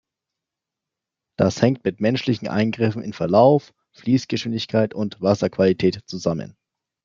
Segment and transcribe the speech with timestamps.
[1.37, 6.57] Das hängt mit menschlichen Eingriffen in Verlauf, Fließgeschwindigkeit und Wasserqualität zusammen.